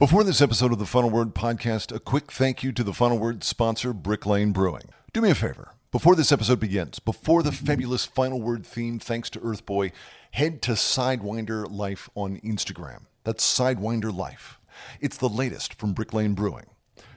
[0.00, 3.18] Before this episode of the Final Word podcast, a quick thank you to the Final
[3.18, 4.90] Word sponsor, Brick Lane Brewing.
[5.12, 5.74] Do me a favor.
[5.90, 9.90] Before this episode begins, before the fabulous Final Word theme, thanks to Earthboy,
[10.30, 13.06] head to Sidewinder Life on Instagram.
[13.24, 14.60] That's Sidewinder Life.
[15.00, 16.66] It's the latest from Brick Lane Brewing.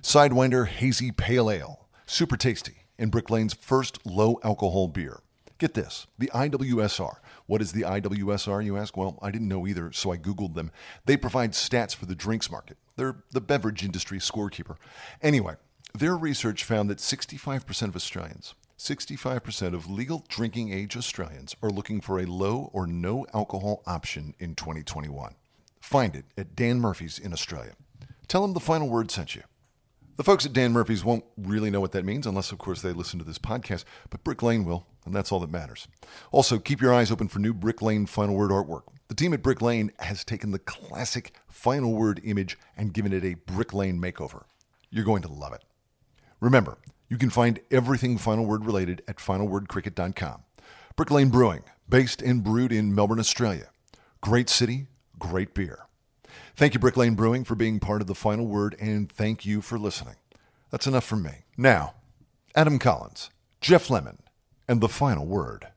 [0.02, 5.22] Sidewinder Hazy Pale Ale, super tasty, and Brick Lane's first low alcohol beer.
[5.62, 7.18] Get this the IWSR.
[7.46, 8.98] What is the IWSR, you ask?
[8.98, 10.72] Well, I didn't know either, so I Googled them.
[11.06, 14.78] They provide stats for the drinks market, they're the beverage industry scorekeeper.
[15.22, 15.58] Anyway,
[15.94, 22.02] their research found that 65% of Australians, 65% of legal drinking age Australians are looking
[22.02, 25.36] for a low or no alcohol option in 2021.
[25.80, 27.74] Find it at Dan Murphy's in Australia.
[28.28, 29.44] Tell them the final word sent you.
[30.18, 32.94] The folks at Dan Murphy's won't really know what that means unless, of course, they
[32.94, 35.88] listen to this podcast, but Brick Lane will, and that's all that matters.
[36.32, 38.84] Also, keep your eyes open for new Brick Lane Final Word artwork.
[39.08, 43.26] The team at Brick Lane has taken the classic Final Word image and given it
[43.26, 44.44] a Brick Lane makeover.
[44.90, 45.64] You're going to love it.
[46.40, 46.78] Remember,
[47.10, 50.44] you can find everything Final Word related at finalwordcricket.com.
[50.96, 53.70] Brick Lane Brewing, based and brewed in Melbourne, Australia.
[54.22, 54.88] Great city,
[55.20, 55.88] great beer.
[56.56, 59.62] Thank you, Brick Lane Brewing, for being part of the final word, and thank you
[59.62, 60.16] for listening.
[60.70, 61.44] That's enough from me.
[61.58, 61.96] Now,
[62.56, 63.30] Adam Collins,
[63.62, 64.20] Jeff Lemon,
[64.72, 65.68] and the final word.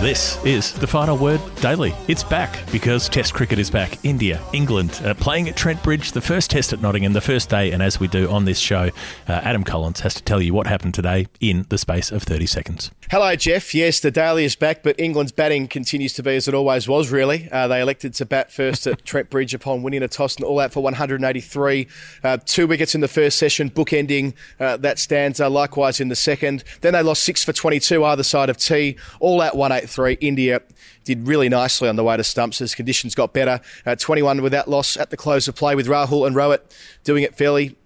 [0.00, 1.92] This is the Final Word Daily.
[2.08, 4.02] It's back because Test cricket is back.
[4.02, 7.70] India, England, uh, playing at Trent Bridge, the first Test at Nottingham, the first day.
[7.70, 8.88] And as we do on this show,
[9.28, 12.46] uh, Adam Collins has to tell you what happened today in the space of 30
[12.46, 12.90] seconds.
[13.10, 13.74] Hello, Jeff.
[13.74, 17.10] Yes, the daily is back, but England's batting continues to be as it always was,
[17.10, 17.50] really.
[17.52, 20.60] Uh, they elected to bat first at Trent Bridge upon winning a toss and all
[20.60, 21.86] out for 183.
[22.24, 26.64] Uh, two wickets in the first session, bookending uh, that stanza, likewise in the second.
[26.80, 29.89] Then they lost six for 22 either side of tea, all out 183.
[29.98, 30.62] India
[31.04, 33.60] did really nicely on the way to stumps as conditions got better.
[33.84, 36.60] Uh, 21 without loss at the close of play with Rahul and Rohit
[37.04, 37.76] doing it fairly.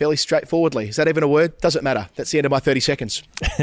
[0.00, 0.88] Fairly straightforwardly.
[0.88, 1.58] Is that even a word?
[1.58, 2.08] Doesn't matter.
[2.16, 3.22] That's the end of my 30 seconds.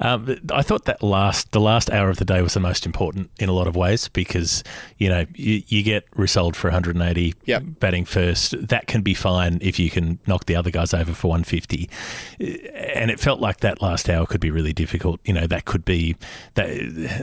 [0.00, 3.30] Um, I thought that last the last hour of the day was the most important
[3.40, 4.62] in a lot of ways because
[4.96, 7.62] you know you, you get resold for 180 Yep.
[7.80, 8.68] batting first.
[8.68, 11.90] That can be fine if you can knock the other guys over for 150.
[12.38, 15.20] And it felt like that last hour could be really difficult.
[15.24, 16.14] You know that could be
[16.54, 16.68] that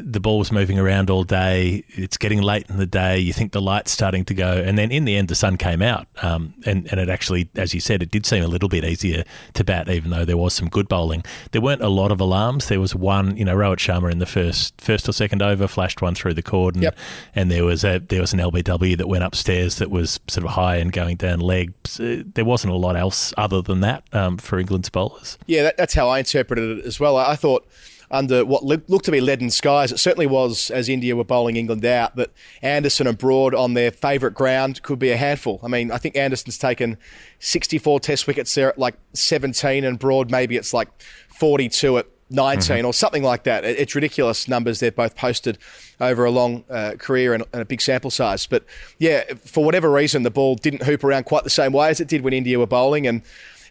[0.03, 1.85] the ball was moving around all day.
[1.89, 3.17] It's getting late in the day.
[3.19, 5.81] You think the light's starting to go, and then in the end the sun came
[5.81, 6.07] out.
[6.21, 9.23] Um, and and it actually, as you said, it did seem a little bit easier
[9.53, 11.23] to bat, even though there was some good bowling.
[11.51, 12.67] There weren't a lot of alarms.
[12.67, 16.01] There was one, you know, Rohit Sharma in the first first or second over flashed
[16.01, 16.97] one through the cord, and, Yep.
[17.35, 20.51] and there was a there was an LBW that went upstairs that was sort of
[20.51, 21.99] high and going down legs.
[21.99, 25.37] Uh, There wasn't a lot else other than that um, for England's bowlers.
[25.45, 27.17] Yeah, that, that's how I interpreted it as well.
[27.17, 27.67] I, I thought
[28.11, 29.91] under what looked to be leaden skies.
[29.91, 32.15] It certainly was as India were bowling England out.
[32.15, 32.31] But
[32.61, 35.59] Anderson and Broad on their favourite ground could be a handful.
[35.63, 36.97] I mean, I think Anderson's taken
[37.39, 40.89] 64 Test wickets there at like 17, and Broad maybe it's like
[41.29, 43.63] 42 at 19 or something like that.
[43.63, 45.57] It's ridiculous numbers they've both posted
[45.99, 48.47] over a long uh, career and, and a big sample size.
[48.47, 48.65] But
[48.97, 52.07] yeah, for whatever reason, the ball didn't hoop around quite the same way as it
[52.07, 53.05] did when India were bowling.
[53.05, 53.21] And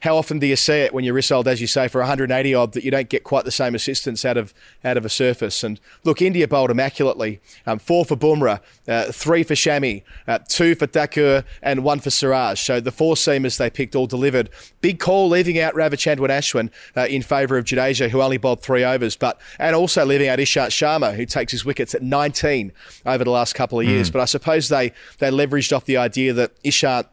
[0.04, 2.72] how often do you see it when you're rissold, as you say, for 180 odd
[2.74, 4.52] that you don't get quite the same assistance out of
[4.84, 5.64] out of a surface?
[5.64, 7.40] And look, India bowled immaculately.
[7.66, 12.10] Um, four for Bumrah, uh, three for Shami, uh, two for Thakur, and one for
[12.10, 12.60] Siraj.
[12.60, 14.50] So the four seamers they picked all delivered.
[14.82, 18.84] Big call leaving out Ravichandran Ashwin uh, in favour of Jadeja, who only bowled three
[18.84, 22.72] overs, but and also leaving out Ishant Sharma, who takes his wickets at 19
[23.06, 24.10] over the last couple of years.
[24.10, 27.06] But I suppose they they leveraged off the idea that Ishant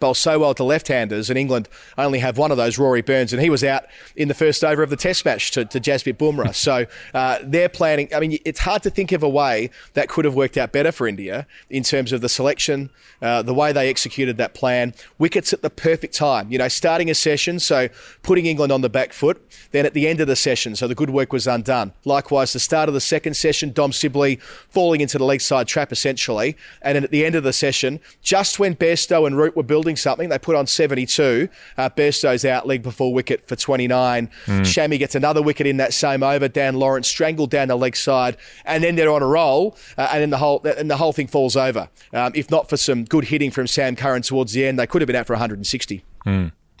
[0.00, 1.68] bowls so well to left-handers, and England
[1.98, 3.84] only have one of those, Rory Burns, and he was out
[4.16, 6.54] in the first over of the Test match to, to Jasprit Bumrah.
[6.54, 8.08] so uh, they're planning.
[8.14, 10.92] I mean, it's hard to think of a way that could have worked out better
[10.92, 15.52] for India in terms of the selection, uh, the way they executed that plan, wickets
[15.52, 16.50] at the perfect time.
[16.50, 17.88] You know, starting a session, so
[18.22, 19.40] putting England on the back foot.
[19.72, 21.92] Then at the end of the session, so the good work was undone.
[22.04, 24.36] Likewise, the start of the second session, Dom Sibley
[24.68, 28.00] falling into the leg side trap essentially, and then at the end of the session,
[28.22, 31.48] just when Bairstow and Root were building something, they put on 72.
[31.76, 34.30] Uh, Bairstow's out leg before wicket for 29.
[34.46, 36.48] Shami gets another wicket in that same over.
[36.48, 40.22] Dan Lawrence strangled down the leg side, and then they're on a roll, uh, and
[40.22, 41.88] then the whole and the whole thing falls over.
[42.12, 45.02] Um, if not for some good hitting from Sam Curran towards the end, they could
[45.02, 46.04] have been out for 160.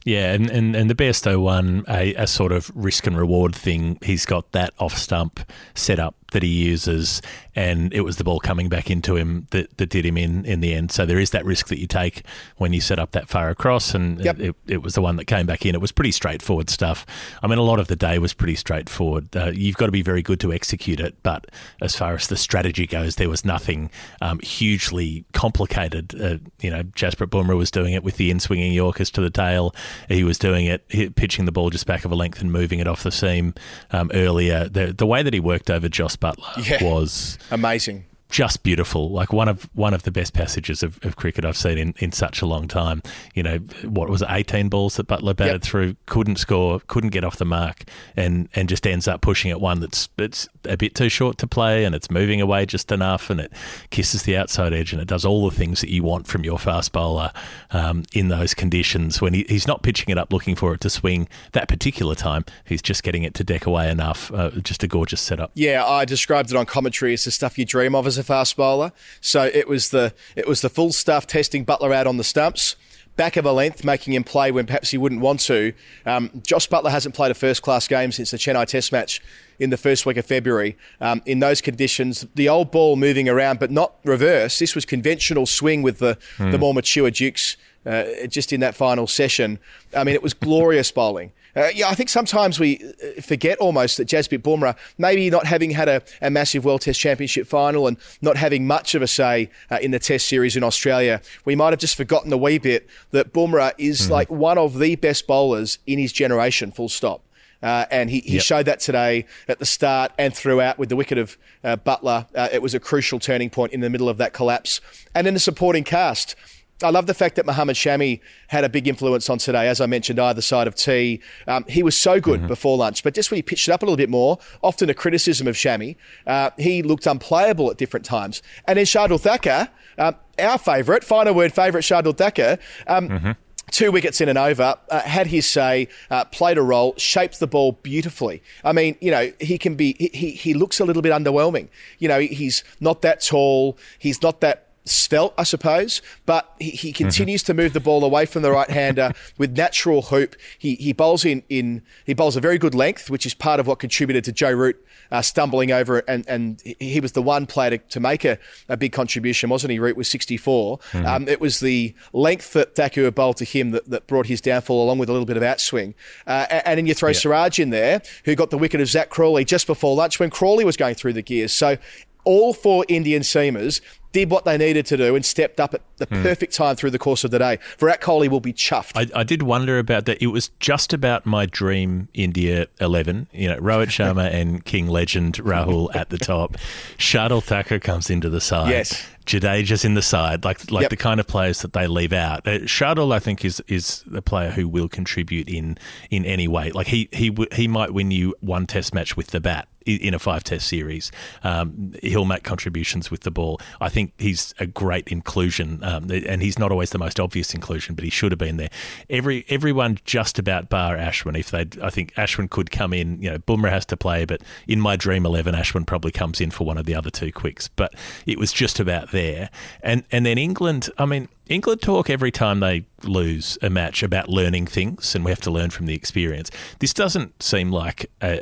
[0.04, 3.98] Yeah, and, and, and the Bairstow one, a, a sort of risk and reward thing.
[4.02, 5.40] He's got that off stump
[5.74, 7.20] setup that he uses,
[7.56, 10.60] and it was the ball coming back into him that, that did him in in
[10.60, 10.92] the end.
[10.92, 12.22] So there is that risk that you take
[12.58, 14.40] when you set up that far across, and Yep.
[14.40, 15.74] it, it was the one that came back in.
[15.74, 17.06] It was pretty straightforward stuff.
[17.42, 19.34] I mean, a lot of the day was pretty straightforward.
[19.36, 21.46] Uh, you've got to be very good to execute it, but
[21.80, 23.90] as far as the strategy goes, there was nothing
[24.20, 26.14] um, hugely complicated.
[26.20, 29.30] Uh, you know, Jasprit Bumrah was doing it with the in swinging Yorkers to the
[29.30, 29.74] tail.
[30.08, 32.86] He was doing it, pitching the ball just back of a length and moving it
[32.88, 33.54] off the seam
[33.92, 34.68] um, earlier.
[34.68, 36.82] The the way that he worked over Jos Buttler Yeah.
[36.82, 38.04] was Amazing.
[38.34, 39.10] Just beautiful.
[39.10, 42.10] Like one of one of the best passages of, of cricket I've seen in, in
[42.10, 43.00] such a long time.
[43.32, 45.62] You know, what was it, eighteen balls that Buttler batted Yep.
[45.62, 47.84] through, couldn't score, couldn't get off the mark,
[48.16, 51.46] and and just ends up pushing at one that's it's a bit too short to
[51.46, 53.52] play, and it's moving away just enough, and it
[53.90, 56.58] kisses the outside edge, and it does all the things that you want from your
[56.58, 57.30] fast bowler
[57.70, 59.22] um, in those conditions.
[59.22, 62.44] When he, he's not pitching it up looking for it to swing that particular time,
[62.64, 64.32] he's just getting it to deck away enough.
[64.32, 65.52] Uh, just a gorgeous setup.
[65.54, 68.56] Yeah, I described it on commentary as the stuff you dream of as a fast
[68.56, 68.92] bowler.
[69.20, 72.76] So it was the it was the full stuff testing Buttler out on the stumps.
[73.16, 75.72] Back of a length, making him play when perhaps he wouldn't want to.
[76.04, 79.22] Um, Jos Buttler hasn't played a first class game since the Chennai Test match
[79.60, 80.76] in the first week of February.
[81.00, 84.58] Um, in those conditions, the old ball moving around, but not reverse.
[84.58, 89.06] This was conventional swing with the, the more mature Dukes uh, just in that final
[89.06, 89.58] session.
[89.96, 91.32] I mean, it was glorious bowling.
[91.56, 95.70] Uh, yeah, I think sometimes we uh, forget almost that Jasprit Bumrah, maybe not having
[95.70, 99.50] had a, a massive World Test Championship final and not having much of a say
[99.70, 102.88] uh, in the Test series in Australia, we might have just forgotten a wee bit
[103.12, 107.22] that Bumrah is like one of the best bowlers in his generation, full stop.
[107.62, 108.42] Uh, and he, he Yep.
[108.42, 112.26] showed that today at the start and throughout with the wicket of uh, Buttler.
[112.34, 114.80] Uh, it was a crucial turning point in the middle of that collapse.
[115.14, 116.34] And then the supporting cast.
[116.82, 119.86] I love the fact that Mohammed Shami had a big influence on today, as I
[119.86, 121.20] mentioned, either side of tea.
[121.46, 123.86] Um, he was so good before lunch, but just when he pitched it up a
[123.86, 128.42] little bit more, often a criticism of Shami, uh, he looked unplayable at different times.
[128.66, 133.36] And then Shardul Thakur, um, our favourite, final word favourite, Shardul Thakur, um,
[133.70, 137.46] two wickets in and over, uh, had his say, uh, played a role, shaped the
[137.46, 138.42] ball beautifully.
[138.64, 141.68] I mean, you know, he can be, he, he looks a little bit underwhelming.
[141.98, 146.92] You know, he's not that tall, he's not that svelte, I suppose, but he, he
[146.92, 150.36] continues to move the ball away from the right hander with natural hoop.
[150.58, 153.66] He, he bowls in, in, he bowls a very good length, which is part of
[153.66, 157.70] what contributed to Joe Root uh, stumbling over, and, and he- was the one player
[157.70, 158.38] to, to make a,
[158.68, 159.78] a big contribution, wasn't he?
[159.78, 160.78] Root was 64.
[160.94, 164.82] Um, it was the length that Thakur bowled to him that, that brought his downfall,
[164.84, 165.94] along with a little bit of outswing.
[166.26, 169.08] Uh, a- and then you throw Siraj in there, who got the wicket of Zak
[169.10, 171.52] Crawley just before lunch when Crawley was going through the gears.
[171.52, 171.76] So
[172.24, 173.80] all four Indian seamers
[174.14, 176.98] did what they needed to do and stepped up at the perfect time through the
[176.98, 177.58] course of the day.
[177.78, 178.92] Virat Kohli will be chuffed.
[178.94, 180.22] I, I did wonder about that.
[180.22, 183.26] It was just about my dream India 11.
[183.32, 186.56] You know, Rohit Sharma and King legend Rahul at the top.
[186.96, 188.70] Shardul Thakur comes into the side.
[188.70, 189.04] Yes.
[189.26, 190.90] Jadeja's in the side, like like Yep.
[190.90, 192.46] the kind of players that they leave out.
[192.46, 195.78] Uh, Shardul, I think, is is a player who will contribute in
[196.10, 196.70] in any way.
[196.72, 200.18] Like he he he might win you one Test match with the bat in a
[200.18, 201.12] five test series.
[201.42, 203.60] Um, he'll make contributions with the ball.
[203.80, 207.94] I think he's a great inclusion, um, and he's not always the most obvious inclusion,
[207.94, 208.70] but he should have been there.
[209.10, 211.38] Every everyone just about bar Ashwin.
[211.38, 213.20] If they, I think Ashwin could come in.
[213.22, 216.50] You know, Bumrah has to play, but in my dream eleven, Ashwin probably comes in
[216.50, 217.68] for one of the other two quicks.
[217.68, 217.94] But
[218.26, 219.50] it was just about there,
[219.82, 220.90] and and then England.
[220.98, 221.28] I mean.
[221.46, 225.50] England talk every time they lose a match about learning things, and we have to
[225.50, 226.50] learn from the experience.
[226.78, 228.40] This doesn't seem like a,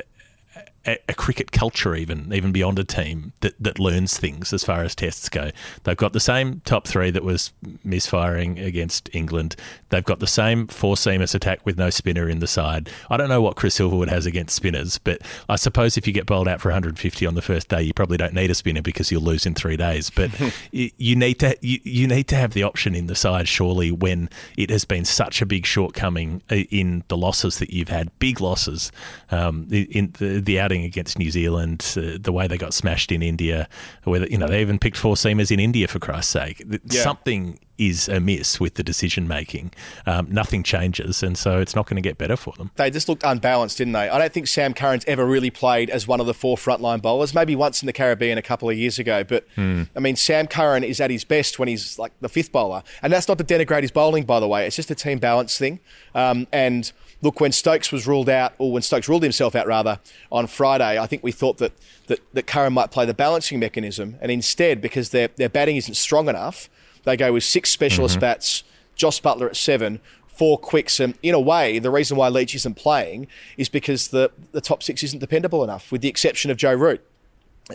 [0.85, 4.83] a, a cricket culture, even even beyond a team that, that learns things as far
[4.83, 5.51] as tests go.
[5.83, 9.55] They've got the same top three that was misfiring against England.
[9.89, 12.89] They've got the same four seamers attack with no spinner in the side.
[13.09, 16.25] I don't know what Chris Silverwood has against spinners, but I suppose if you get
[16.25, 19.11] bowled out for 150 on the first day, you probably don't need a spinner because
[19.11, 20.09] you'll lose in three days.
[20.09, 20.31] But
[20.71, 23.91] you, you need to you, you need to have the option in the side surely
[23.91, 28.17] when it has been such a big shortcoming uh, in the losses that you've had,
[28.19, 28.91] big losses
[29.31, 33.21] um, in the, the outing against New Zealand, uh, the way they got smashed in
[33.21, 33.67] India,
[34.03, 36.63] whether you know they even picked four seamers in India for Christ's sake.
[36.89, 37.03] Yeah.
[37.03, 39.71] Something is amiss with the decision making.
[40.05, 42.71] Um, nothing changes, and so it's not going to get better for them.
[42.75, 44.09] They just looked unbalanced, didn't they?
[44.09, 47.33] I don't think Sam Curran's ever really played as one of the four frontline bowlers.
[47.33, 50.83] Maybe once in the Caribbean a couple of years ago, but I mean, Sam Curran
[50.83, 53.81] is at his best when he's like the fifth bowler, and that's not to denigrate
[53.81, 54.65] his bowling, by the way.
[54.67, 55.79] It's just a team balance thing.
[56.15, 56.91] Um, and
[57.23, 59.99] look, when Stokes was ruled out, or when Stokes ruled himself out rather
[60.31, 61.71] on Friday, I think we thought that
[62.07, 65.95] that, that Curran might play the balancing mechanism, and instead, because their their batting isn't
[65.95, 66.69] strong enough,
[67.05, 68.21] they go with six specialist mm-hmm.
[68.21, 68.63] bats,
[68.95, 70.99] Jos Buttler at seven, four quicks.
[70.99, 73.27] And in a way, the reason why Leach isn't playing
[73.57, 77.01] is because the, the top six isn't dependable enough, with the exception of Joe Root.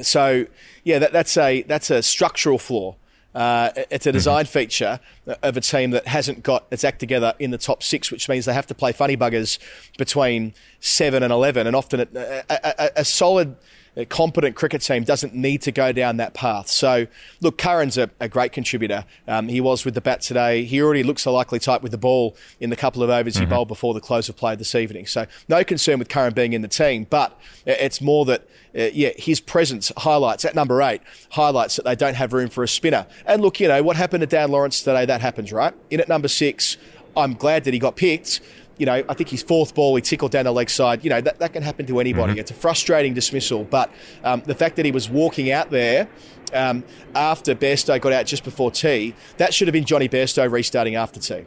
[0.02, 0.46] So,
[0.84, 2.94] yeah, that, that's a that's a structural flaw.
[3.34, 4.98] Uh, it's a design feature
[5.42, 8.46] of a team that hasn't got its act together in the top six, which means
[8.46, 9.58] they have to play funny buggers
[9.98, 13.56] between seven and eleven, and often a, a, a, a solid
[13.98, 16.68] a competent cricket team doesn't need to go down that path.
[16.68, 17.08] So,
[17.40, 19.04] look, Curran's a, a great contributor.
[19.26, 20.64] Um, he was with the bat today.
[20.64, 23.44] He already looks a likely type with the ball in the couple of overs he
[23.44, 25.06] bowled before the close of play this evening.
[25.06, 29.10] So, no concern with Curran being in the team, but it's more that, uh, yeah,
[29.16, 33.04] his presence highlights, at number eight, highlights that they don't have room for a spinner.
[33.26, 35.74] And look, you know, what happened to Dan Lawrence today, that happens, right?
[35.90, 36.76] In at number six,
[37.16, 38.40] I'm glad that he got picked
[38.78, 41.04] you know, I think his fourth ball, he tickled down the leg side.
[41.04, 42.38] You know, that, that can happen to anybody.
[42.38, 43.64] It's a frustrating dismissal.
[43.64, 43.90] But
[44.24, 46.08] um, the fact that he was walking out there
[46.54, 50.94] um, after Bairstow got out just before tea, that should have been Johnny Bairstow restarting
[50.94, 51.44] after tea.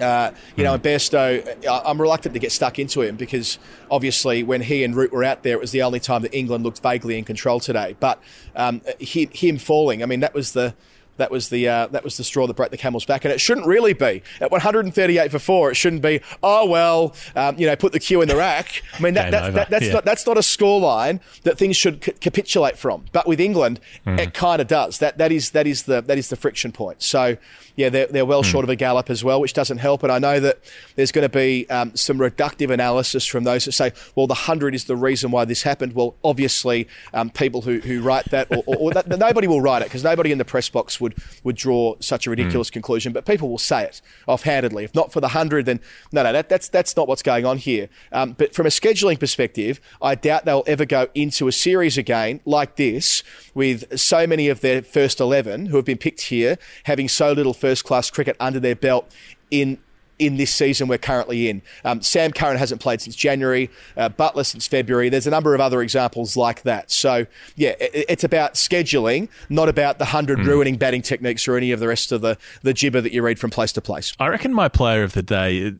[0.00, 3.58] Uh, you know, and Bairstow, I'm reluctant to get stuck into him because
[3.90, 6.64] obviously when he and Root were out there, it was the only time that England
[6.64, 7.94] looked vaguely in control today.
[8.00, 8.20] But
[8.56, 10.74] um, him, him falling, I mean, that was the
[11.16, 13.40] that was the uh, that was the straw that broke the camel's back, and it
[13.40, 15.70] shouldn't really be at 138 for four.
[15.70, 16.20] It shouldn't be.
[16.42, 18.82] Oh well, um, you know, put the cue in the rack.
[18.94, 19.92] I mean, that, that, that, that's yeah.
[19.92, 23.04] not that's not a scoreline that things should c- capitulate from.
[23.12, 24.18] But with England, Hmm.
[24.18, 24.98] it kind of does.
[24.98, 27.02] That that is that is the that is the friction point.
[27.02, 27.36] So
[27.76, 28.48] yeah, they're, they're well Hmm.
[28.50, 30.02] short of a gallop as well, which doesn't help.
[30.04, 30.58] And I know that
[30.94, 34.74] there's going to be um, some reductive analysis from those that say, well, the hundred
[34.76, 35.92] is the reason why this happened.
[35.94, 39.82] Well, obviously, um, people who, who write that, or, or, or that, nobody will write
[39.82, 43.12] it because nobody in the press box would would draw such a ridiculous conclusion.
[43.12, 44.84] But people will say it offhandedly.
[44.84, 45.80] If not for the hundred, then
[46.10, 47.88] no, no, that, that's that's not what's going on here.
[48.10, 52.40] Um, but from a scheduling perspective, I doubt they'll ever go into a series again
[52.44, 53.22] like this
[53.54, 57.54] with so many of their first eleven who have been picked here having so little
[57.54, 59.10] first class cricket under their belt
[59.50, 59.78] in
[60.18, 61.62] in this season we're currently in.
[61.84, 65.08] Um, Sam Curran hasn't played since January, uh, Buttler since February.
[65.08, 66.90] There's a number of other examples like that.
[66.90, 71.72] So, yeah, it, it's about scheduling, not about the 100 ruining batting techniques or any
[71.72, 74.14] of the rest of the, the gibber that you read from place to place.
[74.18, 75.74] I reckon my player of the day,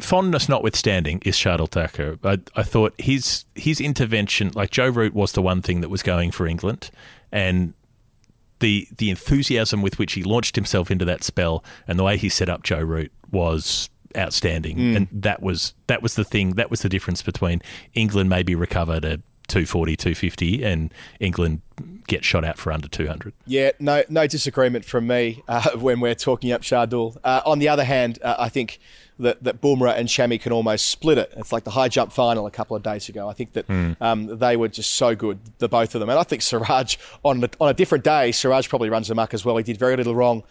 [0.00, 2.18] fondness notwithstanding, is Shardul Thakur.
[2.24, 6.02] I, I thought his his intervention, like Joe Root, was the one thing that was
[6.02, 6.90] going for England,
[7.32, 7.74] and
[8.60, 12.28] the the enthusiasm with which he launched himself into that spell and the way he
[12.28, 16.52] set up Joe Root was outstanding, and that was that was the thing.
[16.52, 17.62] That was the difference between
[17.94, 21.62] England maybe recover to 240, 250, and England
[22.06, 23.32] get shot out for under 200.
[23.46, 27.16] Yeah, no, no disagreement from me uh, when we're talking up Shardul.
[27.24, 28.78] Uh, on the other hand, uh, I think
[29.18, 31.32] that, that Bumrah and Shami can almost split it.
[31.36, 33.28] It's like the high jump final a couple of days ago.
[33.28, 36.10] I think that um, they were just so good, the both of them.
[36.10, 39.44] And I think Siraj, on, the, on a different day, Siraj probably runs amok as
[39.44, 39.56] well.
[39.56, 40.44] He did very little wrong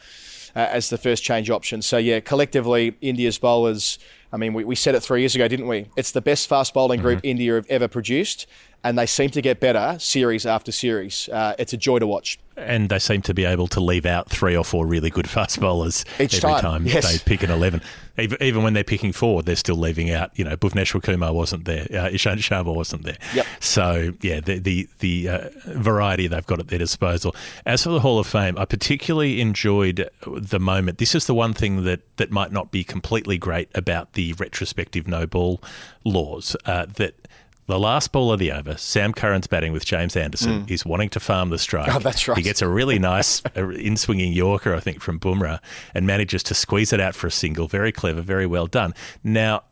[0.58, 1.84] Uh, as the first change option.
[1.84, 4.00] So, yeah, collectively, India's bowlers,
[4.34, 5.86] I mean, we, we said it three years ago, didn't we?
[5.96, 7.28] It's the best fast bowling group mm-hmm.
[7.28, 8.48] India have ever produced.
[8.88, 11.28] And they seem to get better series after series.
[11.28, 12.40] Uh, it's a joy to watch.
[12.56, 15.60] And they seem to be able to leave out three or four really good fast
[15.60, 17.12] bowlers Each every time, time, yes.
[17.12, 17.82] they pick an 11.
[18.18, 21.84] Even, when they're picking four, they're still leaving out, you know, Bhuvneshwar Kumar wasn't there,
[21.84, 23.18] uh, Ishant Sharma wasn't there.
[23.36, 23.46] Yep.
[23.60, 27.36] So, yeah, the the, the uh, variety they've got at their disposal.
[27.66, 30.98] As for the Hall of Fame, I particularly enjoyed the moment.
[30.98, 35.08] This is the one thing that, that might not be completely great about the retrospective
[35.08, 35.62] no ball
[36.06, 37.28] laws, uh, that
[37.68, 40.66] the last ball of the over, Sam Curran's batting with James Anderson.
[40.68, 41.90] He's wanting to farm the strike.
[41.90, 41.96] Mm.
[41.98, 42.38] Oh, that's right.
[42.38, 45.60] He gets a really nice in swinging Yorker, I think, from Bumrah
[45.94, 47.68] and manages to squeeze it out for a single.
[47.68, 48.94] Very clever, very well done.
[49.24, 49.64] Now,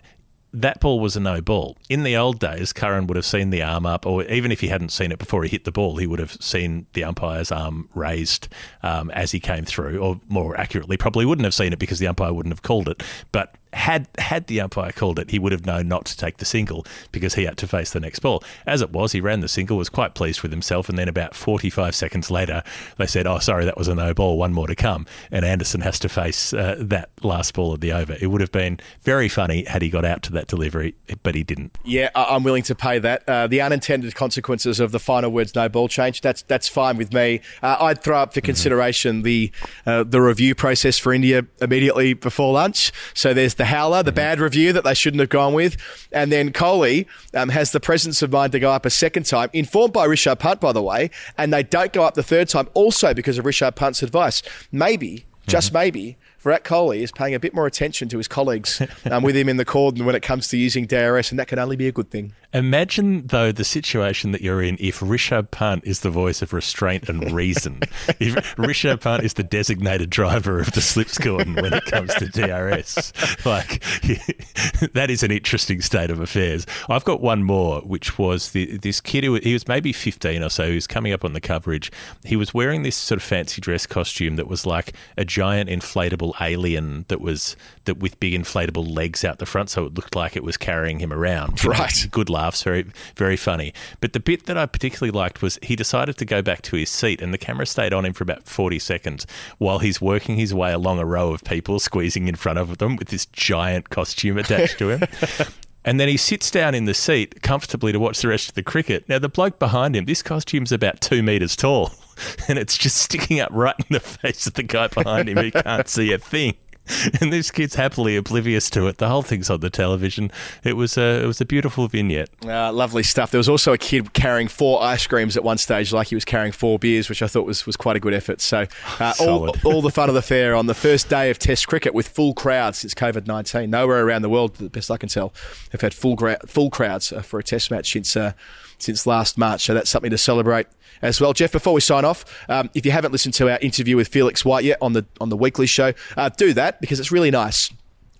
[0.55, 1.77] that ball was a no ball.
[1.89, 4.69] In the old days, Curran would have seen the arm up, or even if he
[4.69, 7.89] hadn't seen it before he hit the ball, he would have seen the umpire's arm
[7.93, 8.47] raised
[8.81, 12.07] um, as he came through, or more accurately, probably wouldn't have seen it because the
[12.07, 13.03] umpire wouldn't have called it.
[13.33, 16.45] But had had the umpire called it, he would have known not to take the
[16.45, 18.43] single because he had to face the next ball.
[18.65, 21.35] As it was, he ran the single, was quite pleased with himself, and then about
[21.35, 22.63] 45 seconds later,
[22.97, 24.37] they said, "Oh, sorry, that was a no ball.
[24.37, 27.91] One more to come." And Anderson has to face uh, that last ball of the
[27.91, 28.15] over.
[28.19, 31.43] It would have been very funny had he got out to that delivery, but he
[31.43, 31.77] didn't.
[31.83, 33.23] Yeah, I- I'm willing to pay that.
[33.27, 37.13] Uh, the unintended consequences of the final words no ball change, that's that's fine with
[37.13, 37.41] me.
[37.61, 39.51] Uh, I'd throw up for consideration the
[39.85, 42.91] uh, the review process for India immediately before lunch.
[43.13, 45.77] So there's the howler, the bad review that they shouldn't have gone with.
[46.11, 49.49] And then Kohli um, has the presence of mind to go up a second time,
[49.53, 52.69] informed by Rishabh Pant, by the way, and they don't go up the third time
[52.73, 54.41] also because of Rishabh Pant's advice.
[54.71, 59.23] Maybe, just maybe, Virat Kohli is paying a bit more attention to his colleagues um,
[59.23, 61.75] with him in the cordon when it comes to using DRS, and that can only
[61.75, 62.33] be a good thing.
[62.53, 67.09] Imagine, though, the situation that you're in if Rishabh Pant is the voice of restraint
[67.09, 67.79] and reason.
[68.19, 73.11] if Rishabh Pant is the designated driver of the slipscordon when it comes to DRS.
[73.45, 73.81] Like,
[74.93, 76.65] that is an interesting state of affairs.
[76.89, 80.49] I've got one more, which was the, this kid who he was maybe 15 or
[80.49, 81.91] so, he was coming up on the coverage.
[82.23, 86.34] He was wearing this sort of fancy dress costume that was like a giant inflatable
[86.41, 90.35] alien that was that with big inflatable legs out the front, so it looked like
[90.35, 91.63] it was carrying him around.
[91.65, 92.07] Right.
[92.11, 93.73] good laughs, very very funny.
[94.01, 96.89] But the bit that I particularly liked was he decided to go back to his
[96.89, 99.25] seat, and the camera stayed on him for about forty seconds
[99.57, 102.95] while he's working his way along a row of people squeezing in front of them
[102.95, 105.01] with this giant costume attached to him.
[105.85, 108.63] And then he sits down in the seat comfortably to watch the rest of the
[108.63, 109.07] cricket.
[109.07, 111.91] Now, the bloke behind him, this costume's about two metres tall,
[112.47, 115.51] and it's just sticking up right in the face of the guy behind him who
[115.51, 116.55] can't see a thing.
[117.21, 118.97] And this kid's happily oblivious to it.
[118.97, 120.31] The whole thing's on the television.
[120.63, 122.29] It was a it was a beautiful vignette.
[122.45, 123.31] Uh, lovely stuff.
[123.31, 126.25] There was also a kid carrying four ice creams at one stage, like he was
[126.25, 128.39] carrying four beers, which I thought was, was quite a good effort.
[128.41, 128.67] So,
[128.99, 131.93] uh, all, all the fun of the fair on the first day of Test cricket
[131.93, 133.69] with full crowds since COVID 19.
[133.69, 135.33] Nowhere around the world, the best I can tell,
[135.71, 138.33] have had full, gra- full crowds uh, for a Test match since, uh,
[138.77, 139.63] since last March.
[139.63, 140.67] So, that's something to celebrate
[141.01, 141.33] as well.
[141.33, 144.43] Jeff, before we sign off, um, if you haven't listened to our interview with Felix
[144.43, 147.71] White yet on the, on the weekly show, uh, do that because it's really nice.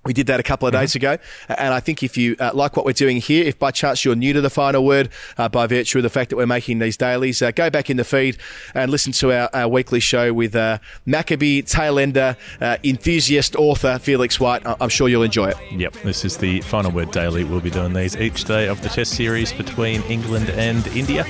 [0.06, 1.18] We did that a couple of days ago,
[1.50, 4.16] and I think if you uh, like what we're doing here, if by chance you're
[4.16, 6.96] new to the final word, uh, by virtue of the fact that we're making these
[6.96, 8.38] dailies, uh, go back in the feed
[8.76, 13.98] and listen to our, our weekly show with uh, Maccabee, tail ender, uh, enthusiast, author
[13.98, 14.66] Felix White.
[14.66, 15.58] I- I'm sure you'll enjoy it.
[15.72, 17.44] Yep, this is the final word daily.
[17.44, 21.24] We'll be doing these each day of the Test series between England and India.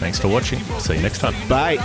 [0.00, 0.58] Thanks for watching.
[0.80, 1.34] See you next time.
[1.48, 1.76] Bye.